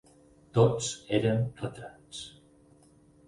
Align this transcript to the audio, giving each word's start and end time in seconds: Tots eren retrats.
Tots 0.57 0.87
eren 1.17 1.45
retrats. 1.65 2.21